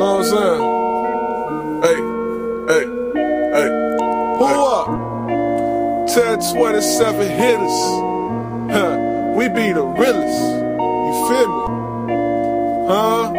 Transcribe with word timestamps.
what 0.00 0.16
I'm 0.16 0.24
saying? 0.24 0.62
Hey, 1.82 1.98
hey, 2.72 2.84
hey. 3.52 3.68
Pull 4.38 4.64
up. 4.64 4.86
10, 6.08 6.40
27 6.54 7.28
hitters. 7.28 7.76
Huh. 8.72 8.96
We 9.36 9.48
be 9.48 9.72
the 9.72 9.82
realest. 9.82 10.40
You 10.80 11.12
feel 11.28 11.48
me? 11.48 11.64
Huh? 12.88 13.32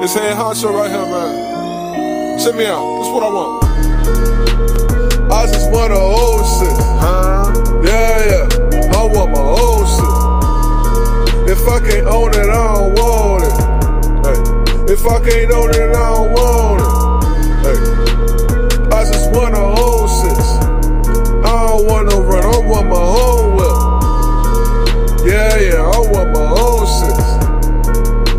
this 0.00 0.14
head 0.14 0.36
honcho 0.36 0.72
right 0.72 0.90
here, 0.90 1.00
man. 1.00 2.38
Check 2.38 2.54
me 2.54 2.66
out. 2.66 2.98
This 3.00 3.08
what 3.12 3.22
I 3.24 3.28
want. 3.28 3.64
I 5.32 5.46
just 5.46 5.70
want 5.72 5.92
a 5.92 5.96
old 5.96 6.46
shit. 6.46 6.78
Huh? 7.02 7.52
Yeah, 7.82 8.24
yeah. 8.30 8.96
I 8.96 9.04
want 9.04 9.32
my 9.32 9.40
old 9.40 9.88
shit. 9.88 10.18
If 11.50 11.66
I 11.66 11.80
can't 11.80 12.06
own 12.06 12.30
it, 12.30 12.48
I 12.48 12.77
I 15.08 15.18
can't 15.20 15.50
own 15.52 15.70
it, 15.70 15.76
I 15.76 15.92
don't 15.92 16.32
want 16.32 16.80
it. 16.80 16.86
Hey. 17.64 17.78
I 18.96 19.04
just 19.04 19.30
want 19.32 19.54
a 19.54 19.60
old 19.60 20.08
shit. 20.16 20.38
I 21.44 21.66
don't 21.66 21.86
want 21.86 22.08
no 22.08 22.20
run. 22.20 22.44
I 22.44 22.46
want 22.68 22.86
my 22.88 22.96
own 22.96 23.56
will. 23.56 23.80
Yeah, 25.26 25.56
yeah. 25.58 25.82
I 25.82 25.98
want 26.12 26.28
my 26.32 26.46
own 26.64 26.86
shit. 26.96 27.18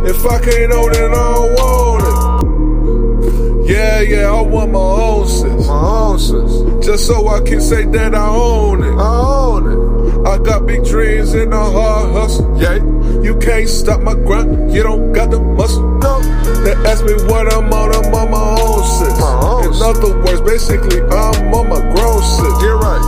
If 0.09 0.25
I 0.25 0.39
can't 0.39 0.71
own 0.73 0.91
it, 0.91 0.97
I 0.97 1.11
don't 1.33 1.51
want 1.55 2.03
it. 2.09 3.69
Yeah, 3.69 4.01
yeah. 4.01 4.31
I 4.31 4.41
want 4.41 4.71
my 4.71 4.79
own 4.79 5.27
shit. 5.27 5.67
My 5.67 5.73
own 5.73 6.19
sis. 6.19 6.85
Just 6.85 7.07
so 7.07 7.27
I 7.27 7.39
can 7.41 7.61
say 7.61 7.85
that 7.85 8.15
I 8.15 8.27
own 8.29 8.83
it. 8.83 8.95
I 8.95 9.19
own 9.19 9.71
it. 9.71 9.78
I 10.29 10.37
got 10.37 10.67
big 10.67 10.85
dreams 10.85 11.33
and 11.33 11.51
a 11.51 11.57
hard 11.57 12.11
hustle. 12.13 12.61
Yeah. 12.61 12.75
You 13.19 13.35
can't 13.39 13.67
stop 13.67 14.01
my 14.01 14.13
grind, 14.13 14.71
you 14.71 14.83
don't 14.83 15.11
got 15.11 15.31
the 15.31 15.39
muscle. 15.39 15.97
No. 15.97 16.21
They 16.63 16.73
ask 16.85 17.03
me 17.03 17.13
what 17.25 17.51
I'm 17.51 17.73
on, 17.73 17.89
I'm 17.95 18.13
on 18.13 18.29
my 18.29 18.61
own 18.61 18.81
shit. 18.93 19.17
My 19.17 19.33
own 19.41 19.73
In 19.73 19.81
other 19.81 20.13
words, 20.21 20.41
basically, 20.41 21.01
I'm 21.01 21.49
on 21.49 21.69
my 21.69 21.81
grown 21.81 22.21
shit. 22.21 22.53
Get 22.61 22.77
right. 22.77 23.01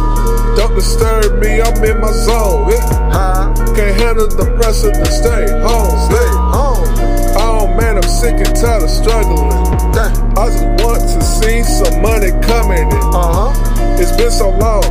Don't 0.58 0.73
disturb 0.73 1.38
me, 1.39 1.61
I'm 1.61 1.78
in 1.86 2.02
my 2.02 2.11
zone. 2.11 2.72
Yeah. 2.72 3.13
Huh? 3.13 3.53
Can't 3.75 4.02
handle 4.02 4.28
the 4.28 4.50
pressure 4.58 4.89
to 4.89 5.06
stay 5.06 5.45
home. 5.61 5.94
Stay 6.09 6.30
home. 6.50 6.89
Oh 7.38 7.67
man, 7.78 7.97
I'm 7.97 8.09
sick 8.09 8.33
and 8.33 8.56
tired 8.58 8.81
of 8.81 8.89
struggling. 8.89 9.45
Dang. 9.94 10.09
I 10.33 10.50
just 10.50 10.66
want 10.81 11.02
to 11.06 11.22
see 11.22 11.61
some 11.61 12.02
money 12.02 12.33
coming 12.41 12.89
in. 12.89 13.03
Uh 13.13 13.53
huh. 13.53 13.97
It's 14.02 14.11
been 14.17 14.31
so 14.31 14.50
long, 14.50 14.81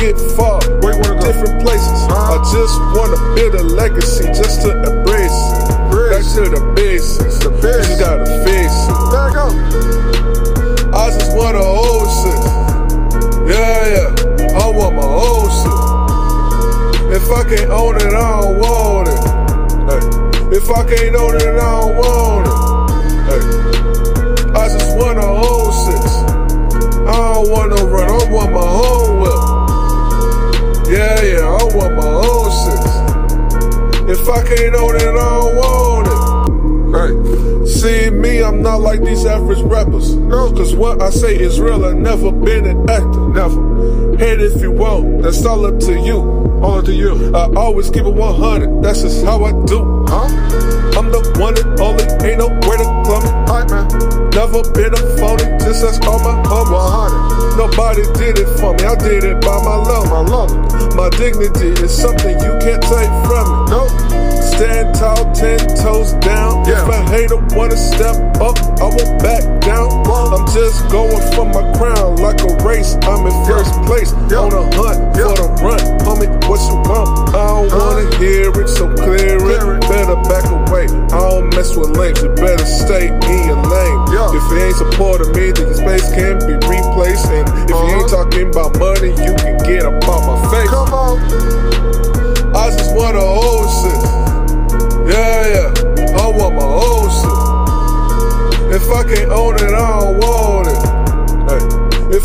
get 0.00 0.16
far, 0.32 0.64
you 0.64 1.14
different 1.20 1.60
places. 1.60 2.00
I 2.08 2.40
just 2.50 2.76
wanna 2.96 3.20
build 3.36 3.54
a 3.54 3.62
legacy 3.62 4.24
just 4.32 4.62
to 4.62 4.70
embrace 4.72 5.40
it. 5.52 5.80
Back 6.10 6.24
to 6.34 6.48
the 6.48 6.72
basics. 6.74 7.38
The 7.38 7.50
basics. 7.50 7.86
just 7.86 8.00
gotta 8.00 8.26
face 8.44 8.78
it. 8.88 8.98
Back 9.12 9.36
up. 9.36 9.52
I 10.92 11.10
just 11.12 11.36
want 11.36 11.56
a 11.56 11.60
old 11.60 12.08
shit. 12.18 12.40
Yeah, 13.46 13.94
yeah. 13.94 14.58
I 14.58 14.66
want 14.68 14.96
my 14.96 15.04
old 15.04 15.50
shit. 15.52 15.80
If 17.16 17.30
I 17.30 17.42
can't 17.44 17.70
own 17.70 17.96
it, 17.96 18.02
I 18.02 18.40
don't 18.40 18.58
want 18.58 19.08
it. 19.08 19.20
Hey. 19.88 20.56
If 20.56 20.68
I 20.68 20.82
can't 20.82 21.14
own 21.14 21.36
it, 21.36 21.42
I 21.42 21.56
don't 21.56 21.79
If 34.62 34.74
I 34.74 34.96
it, 34.96 35.02
I 35.02 35.40
don't 35.40 35.56
want 35.56 36.06
it. 36.06 36.40
Right. 36.90 37.66
See 37.66 38.10
me, 38.10 38.42
I'm 38.42 38.62
not 38.62 38.80
like 38.80 39.02
these 39.02 39.24
average 39.24 39.62
rappers. 39.62 40.14
No, 40.14 40.52
cause 40.52 40.74
what 40.74 41.00
I 41.00 41.08
say 41.08 41.34
is 41.34 41.58
real. 41.58 41.84
I 41.84 41.92
never 41.92 42.30
been 42.30 42.66
an 42.66 42.90
actor. 42.90 43.28
Never. 43.30 44.16
Hate 44.18 44.40
if 44.40 44.60
you 44.60 44.70
won't, 44.70 45.22
that's 45.22 45.46
all 45.46 45.64
up 45.64 45.80
to 45.80 45.98
you. 45.98 46.20
On 46.60 46.84
to 46.84 46.92
you. 46.92 47.34
I 47.34 47.48
always 47.56 47.88
keep 47.88 48.04
it 48.04 48.12
100, 48.12 48.82
that's 48.82 49.00
just 49.00 49.24
how 49.24 49.44
I 49.44 49.52
do. 49.64 50.04
Huh? 50.06 50.28
I'm 50.92 51.08
the 51.10 51.24
one 51.40 51.56
and 51.56 51.80
only, 51.80 52.04
ain't 52.20 52.36
nowhere 52.36 52.76
to 52.76 52.84
clump 53.00 53.24
me. 53.24 53.32
Hype 53.48 53.70
man. 53.70 53.88
Never 54.36 54.60
been 54.76 54.92
a 54.92 55.00
phony, 55.16 55.48
just 55.64 55.82
as 55.88 55.98
all 56.04 56.20
my 56.20 56.36
homies. 56.44 57.56
100. 57.56 57.56
Nobody 57.56 58.02
did 58.12 58.36
it 58.36 58.48
for 58.60 58.74
me, 58.74 58.84
I 58.84 58.94
did 58.96 59.24
it 59.24 59.40
by 59.40 59.56
my 59.64 59.76
love. 59.80 60.04
My 60.12 60.20
love. 60.20 60.52
My 60.94 61.08
dignity 61.16 61.80
is 61.80 61.96
something 61.96 62.36
you 62.40 62.52
can't 62.60 62.82
take 62.82 63.08
from 63.24 63.46
me. 63.48 63.70
Nope. 63.72 64.29
Ten 65.40 65.58
toes 65.80 66.12
down. 66.20 66.68
Yeah. 66.68 66.84
If 66.84 66.88
a 66.92 67.00
hater 67.10 67.36
wanna 67.56 67.76
step 67.76 68.16
up, 68.44 68.56
I 68.80 68.84
won't 68.92 69.16
back 69.22 69.42
down. 69.64 69.88
I'm 70.04 70.46
just 70.52 70.84
going 70.92 71.16
for 71.32 71.46
my 71.48 71.64
crown 71.78 72.16
like 72.16 72.40
a 72.44 72.52
race. 72.62 72.94
I'm 73.08 73.24
in 73.26 73.32
first 73.48 73.72
place 73.88 74.12
on 74.12 74.52
a 74.52 74.62
hunt 74.76 75.00
for 75.16 75.32
the 75.32 75.48
run. 75.64 75.80
Homie, 76.04 76.28
what 76.48 76.60
you 76.68 76.76
want? 76.84 77.32
I 77.34 77.46
don't 77.56 77.72
wanna 77.72 78.16
hear 78.18 78.50
it, 78.52 78.68
so 78.68 78.86
clear 78.94 79.40
it. 79.40 79.80
Better 79.88 80.16
back 80.28 80.44
away. 80.52 80.84
I 81.08 81.18
don't 81.24 81.48
mess 81.56 81.74
with 81.74 81.96
lames. 81.96 82.22
You 82.22 82.28
better 82.36 82.66
stay 82.66 83.08
in 83.08 83.38
your 83.48 83.56
lane. 83.64 83.98
If 84.12 84.44
you 84.52 84.58
ain't 84.60 84.76
supporting 84.76 85.32
me, 85.32 85.50
then 85.52 85.66
your 85.72 85.74
space 85.74 86.12
can't 86.12 86.40
be 86.46 86.54
replaced. 86.68 87.26
And 87.32 87.48
if 87.48 87.70
you 87.70 87.76
ain't 87.96 88.12
Uh-huh. 88.12 88.24
talking 88.28 88.48
about 88.52 88.78
money, 88.78 89.10
you 89.24 89.32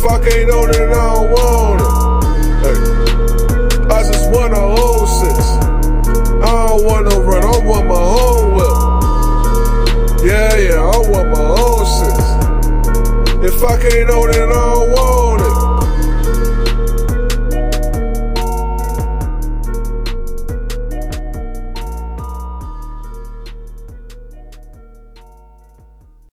If 0.05 0.11
I 0.11 0.19
can't 0.19 0.51
own 0.51 0.69
it, 0.69 0.75
I 0.75 0.85
don't 0.93 1.31
want 1.31 1.81
it. 1.81 1.87
Hey. 2.61 2.77
I 3.89 4.03
just 4.03 4.29
want 4.29 4.53
a 4.53 4.55
whole 4.55 5.07
six. 5.07 5.39
I 6.45 6.67
don't 6.67 6.85
want 6.85 7.09
no 7.09 7.21
run, 7.23 7.43
I 7.43 7.57
want 7.65 7.87
my 7.87 7.95
whole 7.95 8.51
will. 8.53 10.23
Yeah, 10.23 10.57
yeah, 10.57 10.79
I 10.79 10.97
want 11.09 11.29
my 11.31 11.43
whole 11.57 11.85
six. 11.85 12.17
If 13.51 13.63
I 13.63 13.81
can't 13.81 14.09
own 14.11 14.29
it, 14.29 14.35
I 14.35 14.45
don't 14.45 14.91
want 14.91 15.24